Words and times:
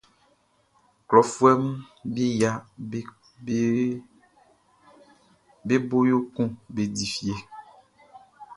Klɔfuɛʼm 1.07 1.63
be 2.13 2.23
yia 2.39 2.51
be 5.67 5.75
bo 5.89 5.97
yo 6.11 6.17
kun 6.33 6.49
be 6.73 6.81
di 6.95 7.05
fie. 7.13 7.33